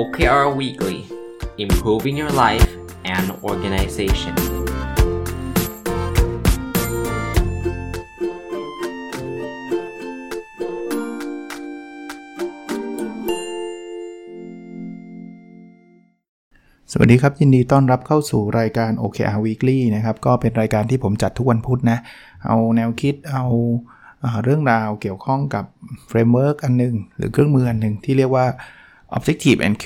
[0.00, 0.98] OKR Weekly
[1.64, 2.70] Improving Your Life
[3.14, 4.34] and Organization
[16.92, 21.98] สวัสดีครับ ยินดีต้อนรับเข้าสู่รายการ OKR Weekly นะครับ ก็เป็นรายการที่ผมจัดทุกวันพุธนะ
[22.46, 23.44] เอาแนวคิดเอา
[24.44, 25.64] เรื่องราวเกี่ยวข้องกับ
[26.08, 28.46] framework อันนึง หรือเครื่องมืออันนึงที่เรียกว่า
[29.16, 29.76] Objective and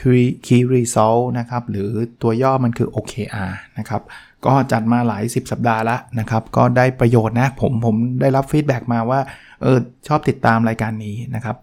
[0.46, 1.90] Key Result นะครับ หรือ
[2.22, 4.02] ตัวย่อมันคือ OKR นะครับ
[4.46, 9.20] ก็จัดมาหลาย 10 สัปดาห์แล้วนะครับ ก็ได้ประโยชน์นะ ผมผมได้รับ feedback มาว่า
[9.62, 9.78] เออ
[10.08, 11.56] ชอบติดตามรายการนี้นะครับ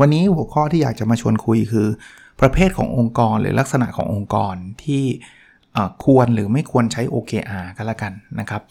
[0.00, 1.86] วันนี้หัวข้อที่อยากจะมาชวนคุยคือ
[2.40, 4.54] ประเภทขององค์กรหรือลักษณะขององค์กร
[4.84, 5.02] ที่
[6.04, 8.62] ควรหรือไม่ควรใช้ OKR กันละกันนะครับ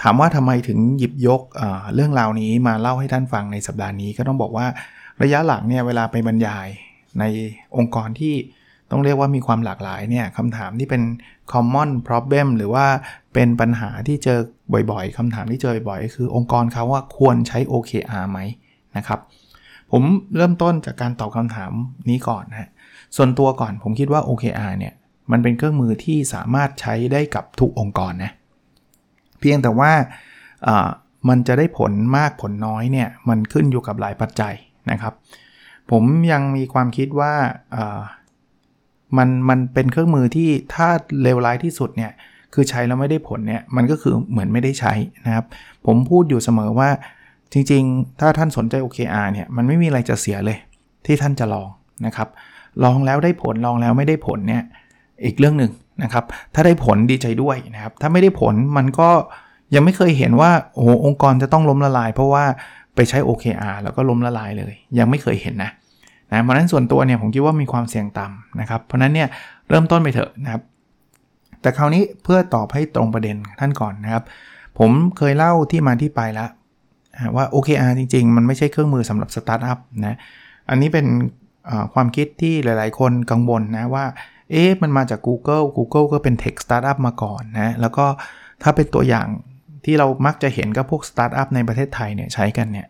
[0.00, 1.42] ถามว่าทำไมถึงหยิบยก
[1.94, 4.66] เรื่องราวนี้มาเล่าให้ท่านฟังในสัปดาห์นี้ก็ต้องบอกว่า
[5.22, 6.68] ระยะหลังเนี่ยเวลาไปบรรยาย
[7.20, 7.24] ใน
[7.76, 8.34] องค์กรที่
[8.90, 11.02] ต้องเรียกว่ามีความหลากหลายเนี่ยคำถามที่เป็น
[11.52, 12.86] common problem หรือว่า
[13.34, 14.38] เป็นปัญหาที่เจอ
[14.72, 18.38] บ่อยๆคำถามที่เจอบ่อยๆ คือองค์กรเขาว่าควรใช้ OKR ไหม
[18.96, 19.20] นะครับ
[19.92, 20.02] ผม
[20.36, 21.72] เริ่มต้นจากการตอบคำถาม
[22.10, 22.70] นี้ก่อนนะ
[23.16, 24.94] ส่วนตัวก่อนผมคิดว่า OKR เนี่ย
[25.32, 28.32] มันเป็นเครื่องมือที่สามารถใช้ได้กับทุกองค์กรนะ
[29.40, 29.92] เพียงแต่ว่า
[31.28, 34.54] มันจะได้ผลมากผลน้อยเนี่ยมันขึ้นอยู่กับหลายปัจจัย
[34.90, 35.14] นะครับ
[35.90, 37.34] ผมยังมีความคิดว่า
[39.16, 40.88] มันมันเป็นเครื่องมือที่ถ้า
[41.22, 42.12] เลวร้ายที่สุดเนี่ย
[42.54, 44.92] คือใช้แล้วไม่ได้ผลเนี่ยมันก็คือเหมือนไม่ได้ใช้
[45.26, 45.44] นะครับ
[45.86, 46.90] ผมพูดอยู่เสมอว่า
[47.52, 50.58] จริงๆ ถ้าท่านสนใจ OKR เนี่ยมันไม่มีอะไรจะเสียเลย
[51.06, 51.68] ที่ท่านจะลอง
[52.06, 52.28] นะครับ
[52.84, 54.62] ลองแล้วได้ผลลองแล้วไม่ได้ผลเนี่ย
[55.24, 59.10] อีกเรื่องหนึ่งนะครับ ถ้าได้ผลดีใจด้วยนะครับ ถ้าไม่ได้ผลมันก็
[59.74, 62.44] ยังไม่เคยเห็นว่าโอ้องค์กรจะต้องล้มละลาย เพราะว่า
[62.96, 65.70] ไปใช้ OKR แล้วก็ล้มละลายเลย ยังไม่เคยเห็นนะ
[66.32, 69.28] นะเพราะนั้นส่วนตัวเนี่ยผมคิดว่ามีความเสี่ยงต่ำนะครับ เพราะนั้นเนี่ย
[69.68, 70.62] เริ่มต้นไปเถอะนะครับ
[71.60, 74.24] แต่คราวนี้เพื่อตอบให้ตรงประเด็นท่านก่อนนะครับ
[74.78, 76.50] ผมเคยเล่าที่มาที่ไปแล้ว
[77.36, 80.16] ว่า OKR จริง ๆ มันไม่ใช่เครื่องมือสำหรับสตาร์ทอัพนะ
[80.70, 81.06] อันนี้เป็น
[81.94, 84.04] ความคิดที่หลาย ๆ คนกังวลนะว่า
[84.50, 88.06] เอ๊ะมันมาจาก Google Google ก็เป็น Tech Startup มาก่อนนะ แล้วก็
[88.62, 89.26] ถ้าเป็นตัวอย่าง
[89.86, 92.86] ที่เรามักจะเห็นกับพวกสตาร์ทอัพในประเทศไทยเนี่ยใช้กันเนี่ย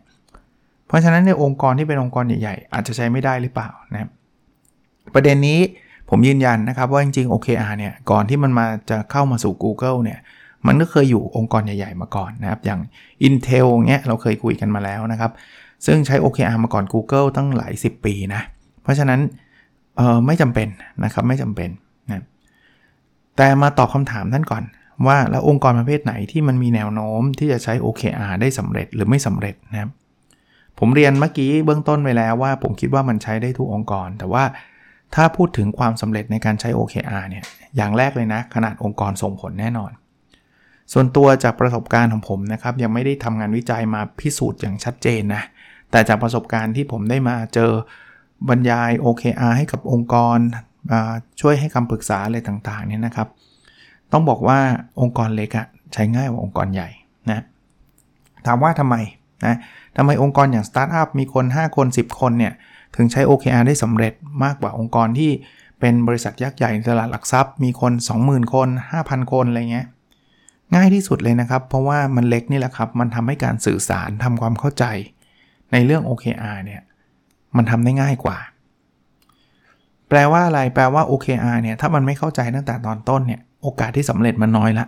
[0.87, 4.09] เพราะฉะนั้นในองค์กรที่เป็นองค์กรใหญ่ๆ อาจจะใช้ไม่ได้หรือเปล่านะ
[5.13, 5.59] ประเด็นนี้
[6.09, 10.19] ผมยืนยันนะครับว่าจริงๆ OKR เนี่ยก่อนที่มันมาจะเข้ามาสู่ Google เนี่ย
[10.67, 12.79] มันก็เคยอยู่องค์กรใหญ่ๆ มาก่อนนะครับ อย่าง
[13.27, 15.31] Intel เงี้ยเราเคยคุยกันมาแล้วนะครับ
[15.85, 18.41] ซึ่งใช้ OKR มาก่อน Google ตั้งหลาย 10 ปีนะ
[18.83, 19.19] เพราะฉะนั้น
[19.97, 20.67] เออไม่จำเป็น
[21.03, 21.69] นะครับไม่จำเป็น
[22.07, 22.23] นะ
[23.37, 24.63] แต่มาตอบคำถามท่านก่อน
[25.05, 29.89] ว่าแล้วองค์กรประเภทไหนที่มันมีแนวโน้มที่จะใช้ OKR ได้สำเร็จหรือไม่สำเร็จนะครับ
[30.79, 34.43] ผมเรียนเมื่อกี้เบื้องต้นไปแล้วว่า ผมคิดว่ามันใช้ได้ทุกองค์กร แต่ว่า
[35.15, 37.43] ถ้าพูดถึงความสำเร็จในการใช้ OKR เนี่ย
[37.75, 39.91] อย่างแรกเลยนะ ขนาดองค์กรส่งผลแน่นอน
[40.93, 45.43] ส่วนตัวจากประสบการณ์ของผมนะครับยังไม่ได้ทำงานวิจัยมาพิสูจน์อย่างชัดเจนนะ
[45.91, 47.71] แต่จากประสบการณ์ที่ผมได้มาเจอ
[48.49, 50.37] บรรยาย OKR ให้กับองค์กร
[51.41, 53.27] ช่วยให้คำปรึกษาอะไรต่างๆเนี่ยนะครับ
[54.11, 54.59] ต้องบอกว่า
[55.01, 56.89] องค์กรเล็กอะใช้ง่ายกว่าองค์กรใหญ่
[57.31, 57.41] นะ
[58.45, 58.95] ถามว่าทำไม
[59.45, 59.55] นะ
[59.97, 62.53] ทำไมองค์กรอย่างสตาร์ทอัพมีคน 5 คน 10 คนเนี่ย
[62.95, 64.13] ถึงใช้ OKR ได้สำเร็จ
[64.43, 65.31] มากกว่าองค์กรที่
[65.79, 68.69] เป็นบริษัทยักษ์ใหญ่ในตลาดหลักทรัพย์มีคน 20,000 คน
[68.99, 69.87] 5,000 คนอะไรเงี้ย
[70.75, 74.85] ง่ายที่สุดเลยนะครับ เพราะว่ามันเล็กนี่แหละครับ มันทำให้การสื่อสารทำความเข้าใจ
[75.71, 76.81] ในเรื่อง OKR เนี่ย
[77.57, 78.37] มันทำได้ง่ายกว่า
[80.09, 84.85] แปลว่าอะไรแปลว่า OKR เนี่ยถ้ามันไม่เข้าใจตั้งแต่ตอนต้นเนี่ย โอกาสที่สำเร็จมันน้อยละ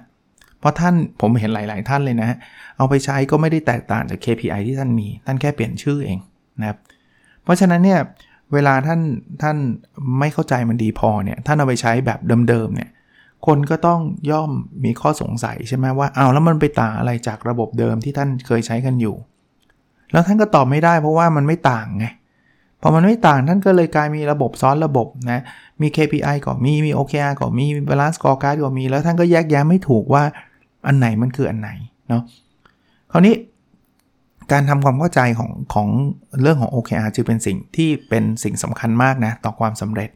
[0.60, 2.38] เพราะท่านผมเห็นหลาย ๆ ท่านเลยนะ
[2.78, 6.20] เอาไปใช้ก็ไม่ได้แตกต่างจาก KPI ที่ท่านมี ท่านแค่เปลี่ยนชื่อเอง
[6.60, 6.78] นะครับ
[7.44, 8.00] เพราะฉะนั้นเนี่ย
[8.54, 9.00] เวลาท่าน
[9.42, 9.58] ท่าน
[10.20, 12.20] ไม่เข้าใจมันดีพอเนี่ยท่านเอาไปใช้แบบ
[12.50, 12.90] เดิม ๆ เนี่ย
[13.48, 14.00] คนก็ต้อง
[14.32, 14.52] ย่อม
[14.86, 19.16] มีข้อสงสัยใช่ไหมว่าเอาแล้วมันไปต่างอะไรจากระบบเดิมที่ท่านเคยใช้กันอยู่
[20.12, 22.06] แล้วท่านก็ตอบไม่ได้เพราะว่ามันไม่ต่างไง
[22.82, 25.44] พอมันไม่ต่างท่านก็เลยกลายมีระบบซ้อนระบบนะ
[25.82, 30.24] มี KPI ก็มี มี OKR ก็มี Balance Scorecard ก็มี แล้วท่านก็แยกแยะไม่ถูกว่า
[30.88, 31.70] อันไหนมันคืออันไหน
[32.10, 32.24] เนาะ
[33.12, 33.36] คราวนี้
[34.52, 35.88] การทำความเข้าใจของของ
[36.42, 40.10] เรื่องของ OKR จึงเป็นสิ่งที่เป็นสิ่งสำคัญมากนะต่อความสำเร็จ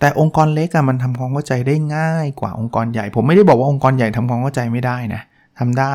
[0.00, 5.22] แต่องค์กรเล็กอะมันทำความเข้าใจได้ง่ายกว่าองค์กรใหญ่ ผมไม่ได้บอกว่าองค์กรใหญ่ทำความเข้าใจไม่ได้นะ
[5.58, 5.94] ทำได้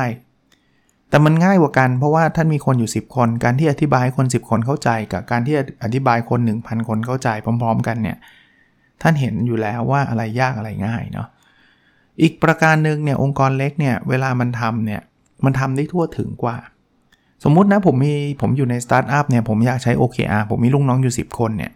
[1.10, 5.54] แต่มันง่ายกว่ากันเพราะว่าท่านมีคนอยู่ 10 คน การที่อธิบายคน 10 คนเข้าใจ กับการที่
[5.84, 8.16] อธิบายคน 1,000 คนเข้าใจพร้อม ๆ กันเนี่ย
[9.02, 11.28] ท่านเห็นอยู่แล้วว่าอะไรยากอะไรง่ายเนาะ
[12.22, 15.00] อีกประการหนึ่งเนี่ยองค์กรเล็กเนี่ยเวลามันทำเนี่ย
[15.44, 16.56] มันทำได้ทั่วถึงกว่า
[17.44, 21.72] สมมุตินะผมมีผมอยู่ในสตาร์ทอัพเนี่ยผมอยากใช้ OKR ผมมีลูกน้องอยู่ 10 คนเนี่ย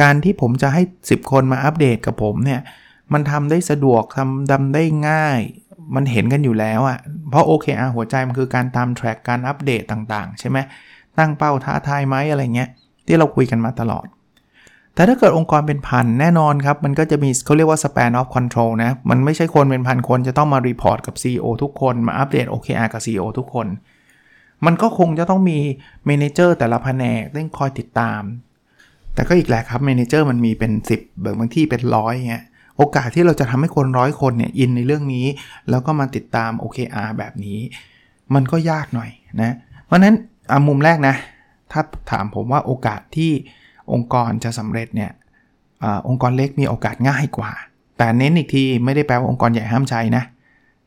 [0.00, 2.60] การที่ผมจะให้ 10 คนมาอัปเดตกับผมเนี่ย
[3.12, 5.40] มันทำได้สะดวกทำดำได้ง่าย
[5.94, 6.98] มันเห็นกันอยู่แล้วอะ่ะ
[7.30, 10.58] เพราะ OKR หัวใจมันคือการตามแทร็กการอัปเดตต่างๆ ใช่ไหม
[11.18, 12.68] ตั้งเป้าท้าทายไหมอะไรเงี้ย
[13.06, 14.06] ที่เราคุยกันมาตลอด
[14.94, 23.66] แต่ถ้าเกิดองค์กรเป็นพันแน่นอนครับ มันก็จะมีเขาเรียกว่า span of control นะ มันไม่ใช่คนเป็นพันคนจะต้องมา report กับ CEO ทุกคนมาอัปเดต OKR กับ CEO ทุกคน
[24.66, 25.58] มันก็คงจะต้องมี
[26.06, 28.22] manager แต่ละแผนกต้องคอยติดตาม
[29.14, 32.44] แต่ก็อีกแหละครับ manager มันมีเป็น 10 บางทีเป็นร้อยเงี้ย
[32.76, 35.26] โอกาสที่เราจะทำให้คนร้อยคนเนี่ยอินในเรื่องนี้
[35.70, 37.58] แล้วก็มาติดตาม OKR แบบนี้
[38.34, 39.10] มันก็ยากหน่อย
[39.42, 40.14] นะ เพราะนั้น
[40.68, 41.16] มุมแรกนะ
[41.72, 41.80] ถ้า
[42.10, 43.30] ถามผมว่าโอกาสที่
[43.92, 45.10] องค์กรจะสำเร็จเนี่ย
[45.84, 47.52] อองค์กรเล็กมีโอกาสง่ายกว่า
[47.98, 50.24] แต่เน้นอีกทีไม่ได้แปลว่าองค์กรใหญ่ห้ามใช้นะ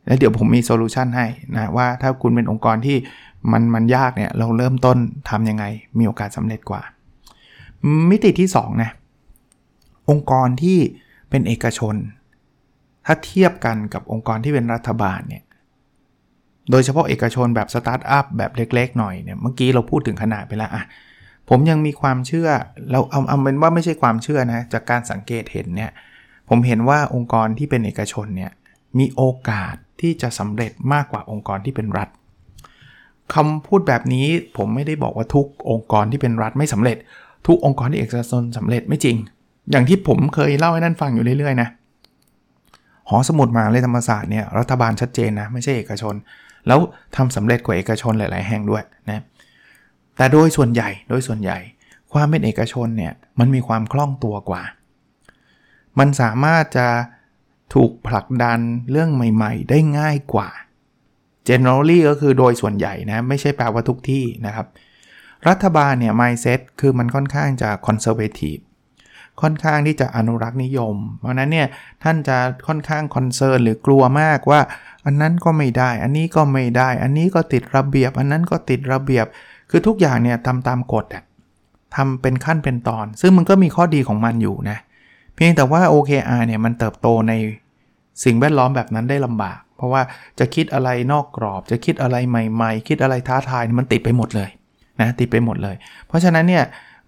[0.05, 1.25] แล้วเดี๋ยวผมมีโซลูชันให้
[1.55, 2.97] นะว่าถ้าคุณเป็นองค์กรที่
[3.51, 4.97] มันมันยากเนี่ยเราเริ่มต้น
[5.29, 5.63] ทำยังไง
[5.99, 6.81] มีโอกาสสำเร็จกว่า
[8.09, 8.89] มิติที่2นะ
[10.09, 10.79] องค์กรที่
[11.29, 11.95] เป็นเอกชน
[13.05, 15.43] ถ้าเทียบกันกับองค์กรที่เป็นรัฐบาลเนี่ย
[16.71, 20.83] โดยเฉพาะเอกชนแบบสตาร์ทอัพแบบเล็กๆหน่อยเนี่ยเมื่อกี้เราพูดถึงขนาดไปแล้วอะ
[21.49, 22.49] ผมยังมีความเชื่อ
[22.91, 25.91] เราเอาเอาเป็นว่าไม่ใช่ความเชื่อนะจากการสังเกตเห็นเนี่ย
[26.49, 28.51] ผมเห็นว่าองค์กรที่เป็นเอกชนเนี่ย
[28.99, 32.09] มีโอกาสที่จะสำเร็จมากกว่าองค์กรที่เป็นรัฐ
[33.33, 34.27] คำพูดแบบนี้
[34.57, 36.97] ผมไม่ได้บอกว่าทุกองค์กรที่เป็นรัฐไม่สำเร็จ
[37.47, 39.17] ทุกองค์กรที่เอกชนสำเร็จไม่จริง
[39.71, 41.69] อย่างที่ผมเคยเล่าให้ท่านฟังอยู่เรื่อยๆนะ
[43.09, 46.15] หอสมุดมาเลยธรรมศาสตร์เนี่ยรัฐบาลชัดเจนนะไม่ใช่เอกชน
[46.67, 46.79] แล้ว
[47.15, 49.23] ทำสำเร็จกว่าเอกชนหลาย ๆ แห่งด้วยนะ
[50.17, 51.57] แต่โดยส่วนใหญ่โดยส่วนใหญ่
[52.13, 54.63] ความเป็นเอกชนเนี่ยมันมีความคล่องตัวกว่า
[55.99, 56.87] มันสามารถจะ
[57.73, 58.59] ถูกผลักดัน
[58.91, 60.49] เรื่องใหม่ ๆ ได้ง่ายกว่า
[61.47, 64.67] generally ก็คือโดยส่วนใหญ่นะไม่ใช่แปลว่าทุกที่นะครับ
[65.47, 68.61] รัฐบาลเนี่ย mindset คือมันค่อนข้างจะ conservative
[69.41, 71.67] ค่อนข้างที่จะอนุรักษ์นิยม เพราะนั้นเนี่ย
[72.03, 72.37] ท่านจะ
[72.67, 74.61] ค่อนข้างคอนเซิร์นหรือกลัวมากว่า
[75.05, 79.25] อันนั้นก็ไม่ได้ อันนี้ก็ไม่ได้ อันนี้ก็ติดระเบียบ อันนั้นก็ติดระเบียบ
[79.69, 81.05] คือทุกอย่างเนี่ยทำตามกฎ
[81.95, 84.77] ทำเป็นขั้นเป็นตอน ซึ่งมันก็มีข้อดีของมันอยู่นะ
[85.35, 87.33] เพียงแต่ว่า OKR เนี่ยมันเติบโตใน
[88.23, 90.01] สิ่งแวดล้อมแบบนั้นได้ลำบาก เพราะว่า
[90.39, 94.49] จะคิดอะไรนอกกรอบ จะคิดอะไรใหม่ ๆ คิดอะไรท้าทายมันติดไปหมดเลย
[95.01, 95.75] นะติดไปหมดเลย
[96.07, 96.63] เพราะฉะนั้นเนี่ย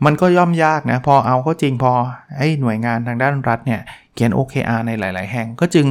[0.05, 1.93] มันก็ย่อมยากนะ พอเอาเข้าจริงพอ
[2.37, 3.81] ให้หน่วยงานทางด้านรัฐเนี่ย
[4.13, 5.85] เขียน OKR ในหลาย ๆ แห่ง ก็จึง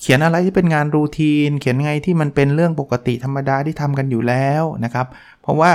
[0.00, 5.06] เขียนอะไรที่เป็นงานรูทีน เขียนไงที่มันเป็นเรื่องปกติธรรมดาที่ทำกันอยู่แล้วนะครับ
[5.42, 5.70] เพราะว่า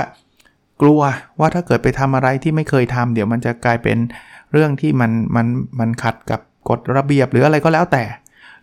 [0.80, 1.00] กลัว
[1.40, 3.98] ว่าถ้าเกิดไปทำอะไรที่ไม่เคยทำเดี๋ยวมันจะกลายเป็น
[4.52, 5.46] เรื่องที่มันมัน
[5.80, 8.04] มันขัดกับกฎระเบียบหรืออะไรก็แล้วแต่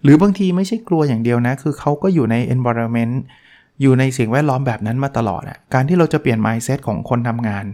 [0.03, 3.15] หรือบางทีไม่ใช่กลัวอย่างเดียวนะ คือเขาก็อยู่ใน environment
[3.81, 7.65] อยู่ในสิ่งแวดล้อมแบบนั้นมาตลอดอะการที่เราจะเปลี่ยน mindset ของคนทำงาน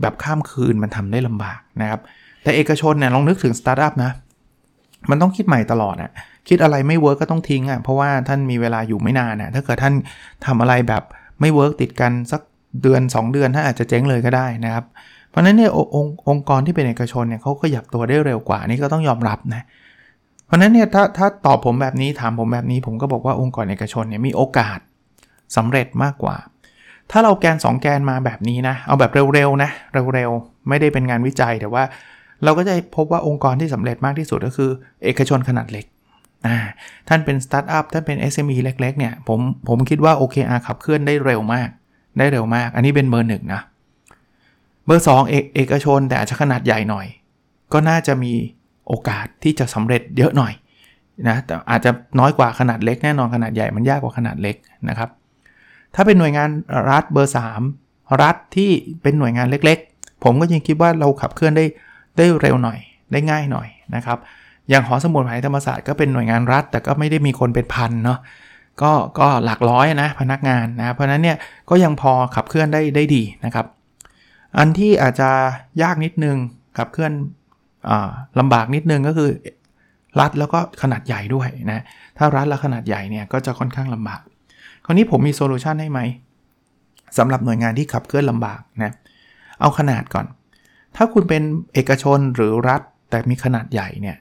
[0.00, 2.00] แบบข้ามคืนมันทำได้ลำบากนะครับ
[2.42, 4.12] แต่เอกชนเนี่ยลองนึกถึงสตาร์ทอัพนะ
[5.10, 6.10] มันต้องคิดใหม่ตลอดอะ
[6.48, 9.94] คิดอะไรไม่ work ก็ต้องทิ้งอะ่ะเพราะว่าท่านมีเวลาอยู่ไม่นานอะ่ะถ้าเกิดท่าน
[10.46, 11.02] ทำอะไรแบบ
[11.40, 12.40] ไม่ work ติดกันสัก
[12.82, 14.84] เดือน 2 เดือนท่านอาจจะเจ๊งเลยก็ได้นะครับ
[15.30, 19.62] เพราะนั้นเนี่ยององค์กรที่เป็นเอกชนเนี่ยเขาขยับตัวได้เร็วกว่านี่ก็ต้องยอมรับนะ
[20.46, 24.78] เพราะนั้นเนี่ยถ้าถ้าตอบผมแบบนี้ถามผมแบบนี้ผมก็บอกว่าองค์กรเอกชนเนี่ยมีโอกาส
[25.56, 26.36] สำเร็จมากกว่า
[27.10, 29.70] ถ้าเราแกน 2 แกนมาแบบนี้นะ เอาแบบเร็วๆนะ
[30.14, 31.84] เร็วๆ ไม่ได้เป็นงานวิจัยแต่ว่า
[32.44, 34.70] เราก็จะพบว่าองค์กรที่สำเร็จมากที่สุดก็คือ
[35.04, 35.86] เอกชนขนาดเล็ก
[37.08, 41.68] ท่านเป็นสตาร์ทอัพท่านเป็น SME เล็กๆเนี่ยผมผมคิดว่า OKR ขับเคลื่อนได้เร็วมาก
[42.18, 43.62] ได้เร็วมาก อันนี้เป็นเบอร์หนึ่งนะ
[44.86, 47.06] เบอร์2เอกเอกชนแต่อาจจะขนาดใหญ่หน่อย
[47.72, 48.32] ก็น่าจะมี
[48.88, 50.52] โอกาสที่จะสำเร็จเยอะหน่อย
[51.28, 54.56] นะแต่อาจจะน้อยกว่าขนาดเล็กแน่นอนขนาดใหญ่มันยากกว่าขนาดเล็ก
[54.88, 55.08] นะครับ
[56.00, 56.50] ถ้าเป็นหน่วยงาน
[56.90, 57.34] รัฐเบอร์
[57.74, 58.70] 3 รัฐที่
[59.02, 61.64] เป็นหน่วยงานเล็กๆ ผมก็ยังคิดว่าเราขับเคลื่อนได้
[62.16, 62.78] ได้เร็วหน่อย
[63.12, 64.18] ได้ง่ายหน่อยนะครับ
[64.70, 68.18] อย่างหอสมุดหมายธรรมศาสตร์ก็เป็นหน่วยงานรัฐ แต่ก็ไม่ได้มีคนเป็นพันเนาะ
[68.82, 71.36] ก็ก็หลักร้อยนะพนักงานนะเพราะนั้นเนี่ย
[71.70, 73.66] ก็ยังพอขับเคลื่อนได้ได้ดีนะครับ
[74.58, 75.30] อันที่อาจจะ
[75.82, 76.36] ยากนิดนึง
[76.78, 77.90] ขับเคลื่อน
[78.38, 79.30] ลำบากนิดนึงก็คือ
[80.20, 81.80] รัฐแล้วก็ขนาดใหญ่ด้วยนะ
[82.18, 84.20] ถ้ารัฐและขนาดใหญ่เนี่ยก็จะค่อนข้างลำบาก
[84.88, 86.00] คราวนี้ผมมี solution ให้ไหม
[87.18, 88.92] สำหรับหน่วยงานที่ขับเคลื่อนลำบากนะ
[89.60, 90.26] เอาขนาดก่อน
[90.96, 91.42] ถ้าคุณเป็น
[91.74, 92.80] เอกชนหรือรัฐ
[93.10, 94.16] แต่มีขนาดใหญ่เนี่ย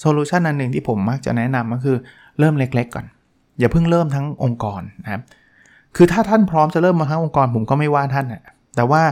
[0.00, 1.96] solution อันหนึ่งที่ผมมักจะแนะนำก็คือ
[2.38, 3.06] เริ่มเล็กๆก่อน
[3.58, 5.22] อย่าเพิ่งเริ่มทั้งองค์กรนะครับ
[5.96, 8.44] คือถ้าท่านพร้อมจะเริ่มมาทั้งองค์กรผมก็ไม่ว่าท่านนะ
[8.76, 9.02] แต่ว่า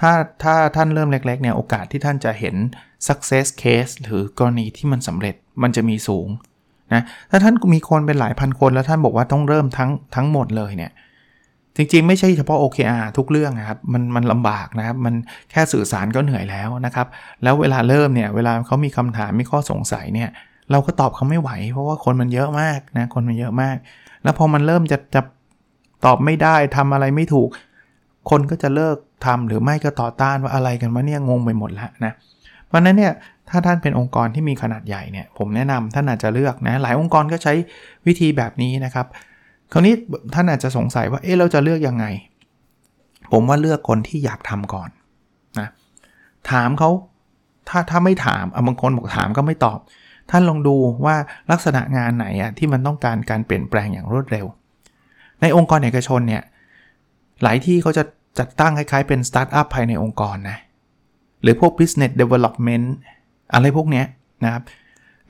[0.00, 2.56] ถ้าถ้าท่านเริ่มเล็กๆเนี่ยโอกาสที่ท่านจะเห็น
[3.08, 6.28] success case หรือกรณีที่มันสำเร็จมันจะมีสูง
[6.92, 10.92] นะถ้าท่านมีคนเป็นหลายพันคนแล้วท่านบอกว่าต้องเริ่มทั้งทั้งหมดเลยเนี่ย
[11.76, 15.14] จริงๆ ไม่ใช่เฉพาะ OKR ทุกเรื่องนะครับมันมันลำบากนะครับ มัน
[15.50, 17.06] แค่สื่อสารก็เหนื่อยแล้วนะครับ
[17.42, 20.30] แล้วเวลาเริ่มเนี่ย เวลาเขามีคำถามมีข้อสงสัยเนี่ย
[20.70, 23.76] เราก็ตอบเขาไม่ไหว เพราะว่าคนมันเยอะมากนะคนมันเยอะมาก
[24.22, 25.20] แล้วพอมันเริ่มจะจะ
[26.04, 27.48] ตอบไม่ได้ทำอะไรไม่ถูก
[28.30, 32.12] คนก็จะเลิกทำหรือไม่ก็ต่อต้านว่าอะไรกันวะเนี่ยงงไปหมดแล้วนะ
[32.66, 33.12] เพราะนั้นเนี่ย
[33.50, 37.54] ถ้าท่านเป็นองค์กรที่มีขนาดใหญ่เนี่ยผมแนะนำท่านอาจจะเลือกนะหลายองค์กรก็ใช้
[38.06, 39.06] วิธีแบบนี้นะครับ
[39.72, 39.94] คราวนี้
[40.34, 42.06] ท่านอาจจะสงสัยว่าเอ๊เราจะเลือกยังไง
[43.32, 44.88] ผมว่าเลือกคนที่อยากทำก่อน
[45.60, 45.68] นะ
[46.50, 46.90] ถามเขา
[47.68, 49.78] ถ้าถ้าไม่ถามบางคนบอกถามก็ไม่ตอบ
[50.30, 51.16] ท่านลองดูว่า
[51.50, 54.46] ลักษณะงานไหนอะที่มันต้องการการเปลี่ยนแปลงอย่างรวดเร็ว
[55.42, 56.42] ในองค์กรเอกชนเนี่ย
[57.42, 58.04] หลายที่เขาจะ
[58.38, 60.58] จัดตั้งคล้ายๆเป็นสตาร์ทอัพภายในองค์กรนะ
[61.42, 62.86] หรือพวก business development
[63.54, 64.04] อะไรพวกเนี้ย
[64.44, 64.62] นะครับ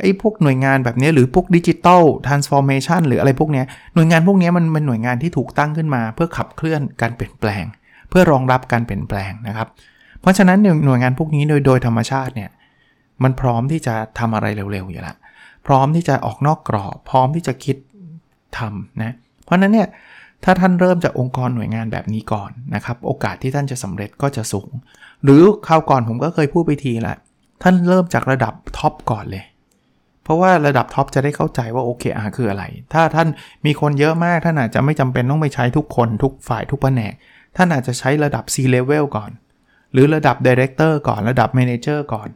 [0.00, 3.62] ไอ้พวกหน่วยงานแบบนี้หรือพวก digital transformation หรืออะไรพวกนี้
[3.94, 7.64] หน่วยงานพวกนี้มันเป็นหน่วยงานที่ถูกตั้งขึ้นมา เพื่อขับเคลื่อนการเปลี่ยนแปลง
[8.08, 9.68] เพื่อรองรับการเปลี่ยนแปลงนะครับ
[10.20, 12.50] เพราะฉะนั้นหน่วยงานพวกนี้โดยโดยธรรมชาติเนี่ย
[13.23, 15.16] มันพร้อมที่จะทำอะไรเร็วๆอยู่ล้ว
[15.66, 17.76] พร้อมที่จะออกนอกกรอบ พร้อมที่จะคิด
[18.58, 19.88] ทำนะเพราะฉะนั้นเนี่ย
[20.44, 24.70] ถ้าท่านเริ่มจากองค์กรหน่วยงานแบบนี้ก่อนนะครับโอกาสที่ท่านจะสำเร็จก็จะสูง
[25.25, 27.16] หรือคราวก่อนผมก็เคยพูดไปทีละ
[27.62, 29.44] ท่านเริ่มจากระดับท็อปก่อนเลย
[30.25, 33.28] เพราะว่าระดับท็อปจะได้เข้าใจว่า OKR คืออะไร ถ้าท่าน
[33.66, 37.12] มีคนเยอะมากท่านอาจจะไม่จำเป็นต้องไปใช้ทุกคนทุกฝ่ายทุกแผนก
[37.56, 39.30] ท่านอาจจะใช้ระดับ C level ก่อน
[39.92, 42.28] หรือระดับ Director ก่อนระดับ Manager ก่อน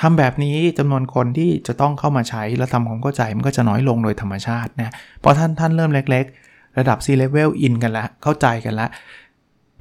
[0.00, 4.92] ทำแบบนี้จำนวนคนที่จะต้องเข้ามาใช้และทำความเข้าใจมันก็จะน้อยลงโดยธรรมชาตินะ
[5.22, 8.74] พอท่านท่านเริ่มเล็ก ๆ ระดับ C level in กันแล้วเข้าใจกัน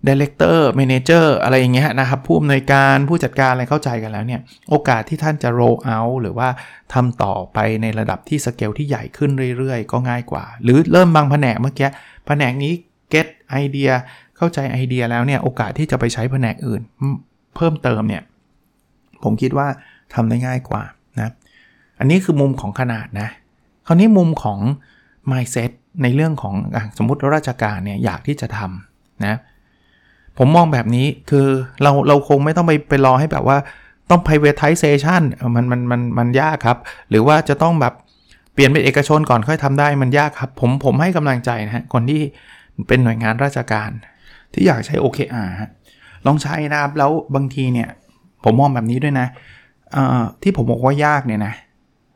[0.04, 6.50] แล้ว Director Manager อะไรอย่างเงี้ยนะครับ ผู้อำนวยการผู้จัดการอะไรเข้าใจกันแล้วเนี่ย โอกาสที่ท่านจะ roll out หรือว่า
[6.94, 11.90] ทำต่อไปในระดับที่สเกลที่ใหญ่ขึ้นเรื่อยๆ ก็ง่ายกว่า หรือเริ่มบางแผนกเมื่อกี้
[12.26, 12.74] แผนกนี้
[13.14, 13.90] get ไอเดีย
[14.38, 16.82] เข้าใจไอเดียแล้วเนี่ย โอกาสที่จะไปใช้แผนกอื่น
[17.56, 18.24] เพิ่มเติมเนี่ย
[19.24, 19.68] ผมคิดว่า
[20.14, 20.84] ทำได้ง่ายกว่า
[21.20, 21.32] นะ
[22.00, 23.30] อันนี้คือมุมของขนาดนะ
[23.88, 24.60] คราวนี้มุมของ
[25.32, 25.72] mindset
[26.04, 26.56] ในเรื่องของ
[26.98, 29.36] สมมติราชการเนี่ยอยากที่จะทำนะ
[30.38, 31.48] ผมมองแบบนี้คือ
[31.84, 33.58] เราเราคงไม่ต้องไปไปรอให้แบบว่า
[34.10, 35.22] ต้อง privatization
[35.56, 36.78] มันมันมันมันยากครับ
[37.10, 37.94] หรือว่าจะต้องแบบ
[38.54, 42.22] เปลี่ยนเป็นเอกชนก่อนค่อยทำได้มันยากครับ ผมผมให้กำลังใจนะฮะคนที่
[42.88, 43.90] เป็นหน่วยงานราชการ
[44.54, 45.70] ที่อยากใช้ OKR ฮะ
[46.25, 47.90] ลองใช้นะครับ แล้วบางทีเนี่ย
[48.44, 49.28] ผมมองแบบนี้ด้วยนะ
[50.42, 51.54] ที่ผมบอกว่ายากเนี่ยนะ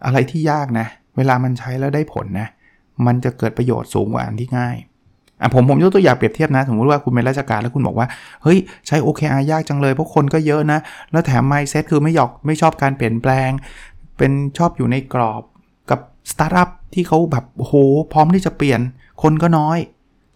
[0.05, 2.47] อะไรที่ยากนะ เวลามันใช้แล้วได้ผลนะ
[3.05, 4.75] มันจะเกิดประโยชน์สูงกว่าอันที่ง่าย
[5.41, 8.07] อะผมผมยกตัวอย่างเปรียบเทียบนะ สมมติว่าคุณเป็นราชการแล้วคุณบอกว่า
[8.43, 10.79] เฮ้ย ใช้ OKR ยากจังเลย เพราะคนก็เยอะนะ
[11.11, 13.49] แล้วแถม mindset คือไม่หยอกไม่ชอบการเปลี่ยนแปลง
[14.17, 15.43] เป็นชอบอยู่ในกรอบ
[15.89, 15.99] กับ
[16.31, 17.73] สตาร์ทอัพที่เขาแบบโห
[18.13, 18.79] พร้อมที่จะเปลี่ยน
[19.23, 19.77] คนก็น้อย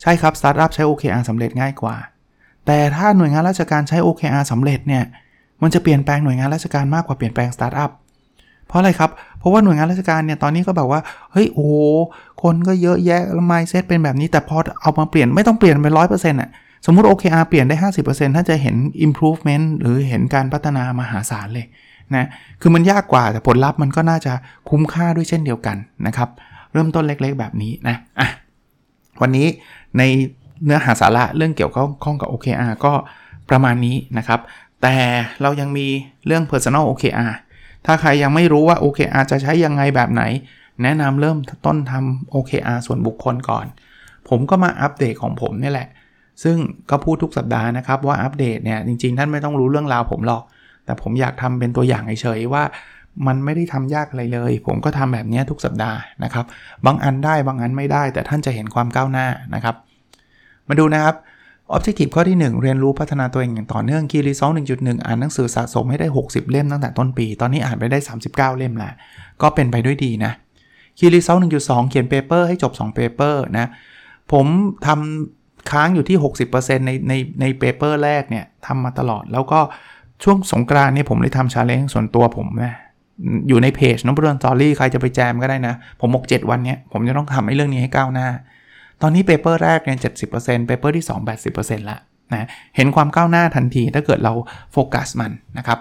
[0.01, 1.95] ใช่ครับสตาร์ทอัพใช้ OKR สำเร็จง่ายกว่า
[2.65, 5.03] แต่ถ้าหน่วยงานราชการใช้ OKR สำเร็จเนี่ย
[5.61, 7.91] มันจะเปลี่ยนแปลงหน่วยงานราชการมากกว่าเปลี่ยนแปลงสตาร์ทอัพ
[8.71, 10.99] เพราะอะไรครับ เพราะว่าหน่วยงานราชการเนี่ยตอนนี้ก็แบบว่า
[11.31, 11.67] เฮ้ย โอ้
[12.43, 16.49] คนก็เยอะแยะแล้ว mindset เป็นแบบนี้ แต่พอเอามาเปลี่ยนไม่ต้องเปลี่ยนเป็นร้อยเปอร์เซ็นต์อะ
[16.85, 17.75] สมมติ OKR เปลี่ยนได้
[18.07, 18.75] 50%ถ้าจะเห็น
[19.05, 21.65] improvement หรือเห็นการพัฒนามหาศาลเลย
[22.15, 22.27] นะ
[22.61, 24.33] คือมันยากกว่าแต่ผลลัพธ์มันก็น่าจะ
[24.69, 26.29] คุ้มค่าด้วยเช่นเดียวกันนะครับ
[26.73, 28.29] เริ่มต้นเล็กๆแบบนี้นะ อะ
[29.21, 29.47] วันนี้
[29.97, 30.03] ใน
[30.63, 31.71] เนื้อหาสาระเรื่องเกี่ยว
[32.03, 32.93] ข้องกับ OKR ก็
[33.49, 34.39] ประมาณนี้นะครับ
[34.81, 34.95] แต่
[35.41, 35.87] เรายังมี
[36.25, 37.31] เรื่อง personal OKR
[37.85, 40.23] ถ้าใครยังไม่รู้ว่า OKR จะใช้ยังไงแบบไหน
[40.83, 43.65] แนะนำเริ่มต้นทำ OKR ส่วนบุคคลก่อน
[44.29, 45.89] ผมก็มาอัปเดตของผมนี่แหละ
[46.43, 46.57] ซึ่ง
[46.89, 50.43] ก็พูดทุกสัปดาห์นะครับว่าอัปเดตเนี่ยจริงๆ ท่านไม่ต้องรู้เรื่องราวผมหรอก
[50.85, 52.63] แต่ผมอยากทำเป็นตัวอย่างเฉยๆว่า
[53.27, 56.45] มันไม่ได้ทำยากอะไรเลย ผมก็ทำแบบนี้ทุกสัปดาห์นะครับ
[56.85, 59.75] บางอันได้บางอันไม่ได้ แต่ท่านจะเห็นความก้าวหน้านะครับ
[60.67, 61.15] มาดูนะครับ
[61.75, 67.99] Objective ข้อที่ 1 เรียนรู้พัฒนาตัวเองอย่างต่อเนื่องคีรีซอง1.1 อ่านหนังสือสะสมให้ได้ 60 เล่มตั้งแต่ต้นปี ตอนนี้อ่านไปได้
[68.29, 68.93] 39 เล่มแล้ว
[69.41, 70.31] ก็เป็นไปด้วยดีนะ
[70.99, 73.69] Key Result 1.2 เขียน paper ให้จบ 2 paper นะ
[74.31, 74.45] ผม
[74.85, 76.17] ทำค้างอยู่ที่
[76.51, 79.59] 60%ในในใน paper แรกเนี่ยทำมาตลอดแล้วก็
[80.23, 82.73] ช่วงสงกรานต์เนี่ยผมเลยทำ challenge ส่วนตัวผมนะ
[83.47, 88.27] อยู่ในเพจ Nopadol's Story ใครจะไปแจมก็ได้นะ ผมบอก7วันเนี้ยผมจะต้องทำให้เรื่องนี้ให้ก้าวหน้า
[89.01, 91.97] ตอนนี้ paper แรกเนี่ยเจ็ดสิบเปอร์เซ็นต์ paper ที่2 80%ละ
[92.31, 94.33] นะเห็นความก้าวหน้าทันทีถ้าเกิดเรา
[94.71, 95.79] โฟกัสมันนะครับ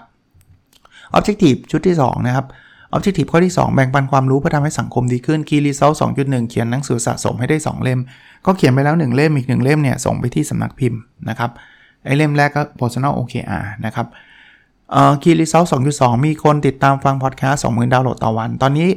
[1.17, 2.47] Objective ชุดที่ 2 นะครับ
[2.95, 8.00] Objective ข้อที่ 2 แบ่งปันความรู้เพื่อทำให้สังคมดีขึ้น Key Result 2.1 เขียนหนังสือสะสมให้ได้ 2 เล่ม
[8.47, 11.50] ก็เขียนไปแล้ว 1 เล่มอีก 1 เล่มเนี่ยส่งไปที่สำนักพิมพ์นะครับ
[12.05, 14.07] ไอเล่มแรกก็ Personal OKR นะครับ
[14.92, 18.88] เอ่อ Key Result 2.2มีคนติดตามฟังพอดแคสต์20,000ดาวน์โหลดต่อวัน ตอนนี้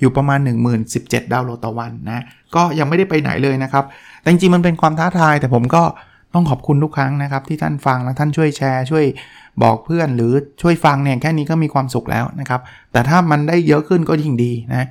[0.00, 0.38] อยู่ประมาณ
[0.86, 3.84] 10,017 ดาวน์โหลดต่อวันนะ ก็ยังไม่ได้ไปไหนเลยนะครับ
[4.20, 5.82] แต่จริงๆมันเป็นความท้าทาย แต่ผมก็
[6.34, 9.04] ต้องขอบคุณทุกครั้งนะครับ ที่ท่านฟังและท่านช่วยแชร์ ช่วย
[9.62, 12.60] บอกเพื่อนหรือช่วยฟังเนี่ยแค่นี้ก็มีความสุขแล้วนะครับ
[12.92, 14.88] แต่ถ้ามันได้เยอะขึ้นก็ยิ่งดีนะ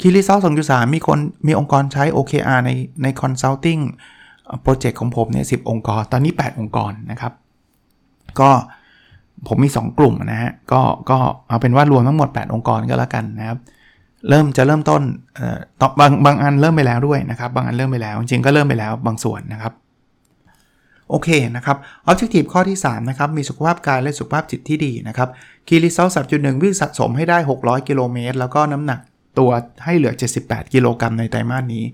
[0.00, 2.70] คีรีเซล2.3มีคนมีองค์กรใช้ OKR ใน
[3.02, 3.80] ใน consulting
[4.62, 7.32] โปรเจกต์ของผมเนี่ยสิองค์กร ตอนนี้ 8 องค์กรนะครับ
[8.40, 8.50] ก็
[9.46, 10.80] ผมมี 2 กลุ่มนะฮะ ก็
[11.10, 11.18] ก็
[11.48, 13.58] เอาเป็นว่ารวมทั้งหมด 8 องค์กรก็แล้วกันนะครับ
[14.28, 15.02] เริ่มจะเริ่มต้น
[15.34, 15.58] เอ่อ
[16.00, 19.72] บางบางอันเริ่มไปแล้วด้วยนะครับ บางอันเริ่มไปแล้ว จริงก็เริ่มไปแล้วบางส่วนนะครับ
[21.10, 21.76] โอเคนะครับ
[22.10, 25.28] Objective ข้อที่ 3 นะครับ มีสุขภาพกายและสุขภาพจิตที่ดีนะครับ
[25.68, 29.00] คีรีเซลสับจุดหนึ่งวิ่งสะสมให้ได้ 600 กิโลเมตร แล้วก็น้ำหนัก
[29.38, 29.50] ตัว
[29.84, 30.14] ให้เหลือ
[30.44, 31.84] 78 กิโลกรัมในไตรมาสนี้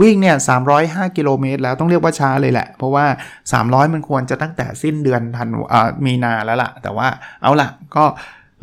[0.00, 0.36] วิ่งเนี่ย
[0.76, 3.06] 305 กิโลเมตรแล้วต้องเรียกว่าช้าเลยแหละ เพราะว่า
[3.50, 5.48] 300 มันควรจะตั้งแต่สิ้นเดือนธัน
[6.04, 7.08] มีนาแล้วล่ะ แต่ว่า
[7.42, 8.04] เอาล่ะก็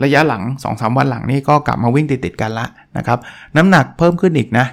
[0.04, 2.66] ระยะหลัง 2-3 วันหลังนี่ก็กลับมาวิ่งติดๆกันละ
[2.98, 3.20] นะครับ
[3.58, 4.66] น้ำหนักเพิ่มขึ้นอีกนะ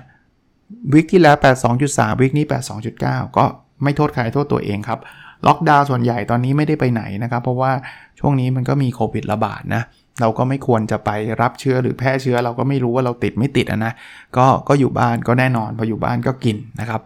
[0.92, 1.36] วิกที่แล้ว
[1.78, 2.44] 82.3 วิกนี้
[2.90, 3.44] 82.9 ก็
[3.82, 4.98] ไม่โทษใครโทษตัวเองครับ
[5.46, 7.72] ล็อกดาวน์ส่วนใหญ่ตอนนี้ไม่ได้ไปไหนนะครับ เพราะว่า
[8.20, 9.82] ช่วงนี้มันก็มีโควิดระบาดนะ
[10.20, 11.10] เราก็ไม่ควรจะไป
[11.40, 13.92] รับเชื้อหรือแพร่เชื้อเราก็ไม่รู้ว่าเราติดไม่ติดนะ
[14.36, 17.00] ก็ก็อยู่บ้านก็แน่นอนพออยู่บ้านก็กินนะครับ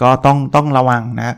[0.00, 1.36] ก็ต้องต้องระวังนะ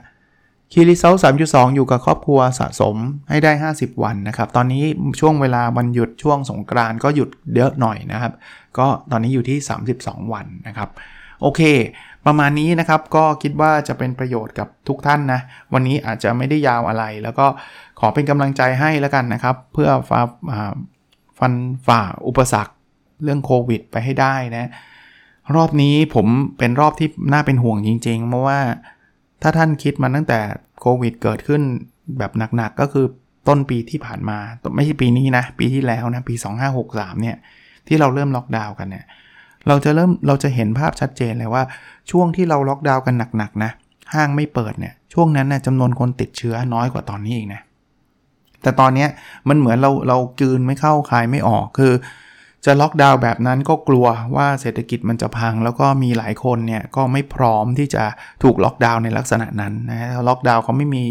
[0.73, 2.97] คีรีเซลสามจุดสองอยู่กับครอบครัวสะสม
[3.31, 4.85] ให้ได้ 50 วันนะครับ ตอนนี้
[5.21, 8.33] ช่วงเวลาวันหยุดช่วงสงกรานก็หยุดเยอะหน่อยนะครับ
[8.79, 9.59] ก็ตอนนี้อยู่ที่
[9.97, 10.89] 32 วันนะครับ
[11.43, 11.61] โอเค
[12.27, 15.41] ประมาณนี้นะครับก็คิดว่าจะเป็นประโยชน์กับทุกท่านนะ
[15.73, 17.47] วันนี้อาจจะไม่ได้ยาวอะไร แล้วก็
[18.01, 20.21] ขอเป็นกำลังใจให้แล้วกันนะครับ เพื่อฟ้า
[21.43, 21.55] ฟัน
[21.87, 22.73] ฝ่าอุปสรรค
[23.23, 24.71] เรื่องโควิดไปให้ได้นะ
[25.57, 26.27] รอบนี้ผม
[26.59, 28.59] เป็นรอบที่น่าเป็นห่วงจริงๆ เพราะว่า
[29.43, 30.41] ถ้าท่านคิดมาตั้งแต่
[30.81, 31.63] โควิดเกิดขึ้น
[32.19, 33.07] แบบหนักๆ ก็คือ
[33.49, 34.39] ต้นปีที่ผ่านมา
[34.77, 36.35] ไม่ใช่ปีนี้นะ ปีที่แล้วนะ ปี
[36.79, 37.37] 2563 เนี่ย
[37.87, 39.05] ที่เราเริ่มล็อกดาวน์กันเนี่ย
[39.69, 41.63] เราจะเริ่มเราจะเห็นภาพชัดเจนเลยว่า
[42.11, 43.71] ช่วงที่เราล็อกดาวน์กันหนักๆนะ
[44.15, 47.63] ห้างไม่เปิดเนี่ยช่วงนั้นนะจำนวนคนติดเชื้อน้อยกว่าตอนนี้อีกนะ
[48.63, 49.07] แต่ตอนนี้
[49.49, 51.93] มันเหมือนเราเรากืนไม่เข้าคายไม่ออกคือ
[52.65, 58.05] จะล็อกดาวน์แบบนั้นก็กลัวว่าเศรษฐกิจมันจะพัง แล้วก็มีหลายคนเนี่ยก็ไม่พร้อมที่จะ
[58.43, 61.05] ถูกล็อกดาวน์ในลักษณะนั้นนะฮะล็อกดาวน์เขาไม่มี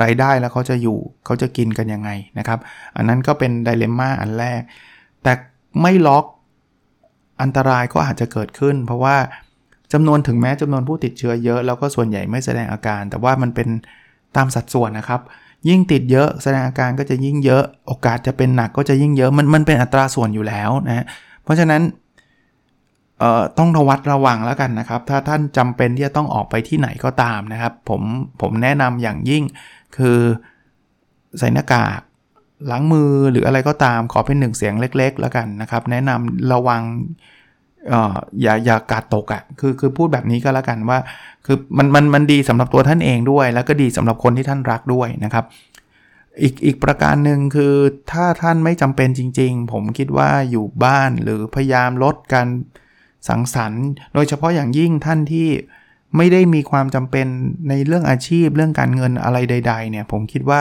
[0.00, 2.58] ไรายได้แล้วเขาจะอยู่เขาจะกินกันยังไงนะครับ
[2.96, 4.60] อันนั้นก็เป็นไดเลม่าอันแรก
[5.22, 5.32] แต่
[5.82, 6.24] ไม่ล็อก
[7.42, 9.16] อันตรายก็อาจจะเกิดขึ้น เพราะว่า
[9.92, 13.68] จำนวนถึงแม้จำนวนผู้ติดเชื้อเยอะ แล้วก็ส่วนใหญ่ไม่แสดงอาการ แต่ว่ามันเป็น
[14.36, 15.20] ตามสัดส่วนนะครับ
[15.68, 21.04] ยิ่งติดเยอะแสดงอาการก็จะยิ่งเยอะโอกาสจะเป็นหนักก็จะยิ่งเยอะมันมันเป็นอัตราส่วนอยู่แล้วนะ
[21.42, 21.82] เพราะฉะนั้น
[23.18, 28.02] เอ่อต้องระวัดระวังแล้วกันนะครับ ถ้าท่านจำเป็นที่จะต้องออกไปที่ไหนก็ตามนะครับ ผม
[28.40, 29.42] ผมแนะนำอย่างยิ่ง
[29.96, 30.18] คือ
[31.38, 32.00] ใส่หน้ากาก
[32.70, 36.82] ล้างมือหรืออะไรก็ตามขอเป็นหนึ่งเสียงเล็ก ๆ แล้วกันนะครับ แนะนำระวัง
[38.42, 40.98] อย่าอย่ากาดตกอะ่ะคือคือพูดแบบนี้ก็แล้วกันว่า
[41.46, 45.44] คือมันมันมันดีสำหรับตัวท่านเองด้วย แล้วก็ดีสำหรับคนที่ท่านรักด้วยนะครับ
[46.42, 47.74] อีกอีกประการหนึ่งคือ
[48.12, 52.48] ถ้าท่านไม่จำเป็นจริง ๆ ผมคิดว่าอยู่บ้านหรือพยายามลดการ
[53.28, 55.48] สังสรรค์ โดยเฉพาะอย่างยิ่งท่านที่
[56.16, 57.26] ไม่ได้มีความจำเป็น
[57.68, 60.60] ในเรื่องอาชีพเรื่องการเงินอะไรใด ๆ เนี่ย ผมคิดว่า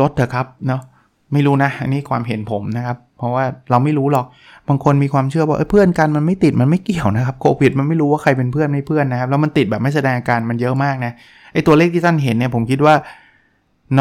[0.00, 0.82] ลดเถอะครับเนาะ
[1.32, 4.26] ไม่รู้นะ อันนี้ความเห็นผมนะครับ เพราะว่าเราไม่รู้หรอก
[4.68, 11.12] บางคนมีความเชื่อว่าเพื่อนกันมันไม่ติดมันไม่เกี่ยวนะครับโควิดมันไม่รู้ว่าใครเป็นเพื่อนไม่เพื่อนนะครับ แล้วมันติดแบบไม่แสดงอาการมันเยอะมากนะ
[11.52, 12.94] ไอตัวเลขที่ท่านเห็นเนี่ยผมคิดว่า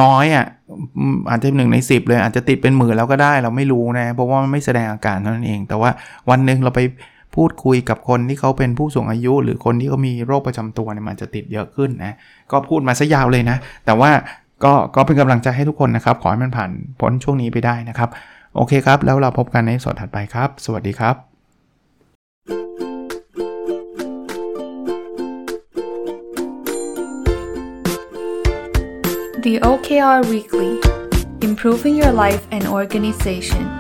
[0.02, 0.46] น้อยอะ
[1.30, 5.90] อาจจะหนึ่งในสิบเลย อาจจะติดเป็นหมื่นแล้วก็ได้เราไม่รู้นะ เพราะว่ามันไม่แสดงอาการเท่านั้นเอง แต่ว่า
[6.30, 6.82] วันหนึ่งเราไป
[7.36, 12.14] พูดคุยกับคนที่เขาเป็นผู้สูงอายุ หรือคนที่เขามีโรคประจำตัวเนี่ยมันจะติดเยอะขึ้นนะ
[12.52, 14.12] ก็พูดมาซะยาวเลยนะ แต่ว่า
[14.64, 18.10] ก็ก็เป็นกำลังใจให้ทุกคนนะครับ ขอให้มันผ่านพ้นช่วงนี้ไปได้นะครับ
[18.56, 21.16] โอเคครับ แล้วเราพบกันในสดถัดไปครับ สวัสดีครับ
[29.46, 30.72] The OKR Weekly
[31.48, 33.79] Improving Your Life and Organization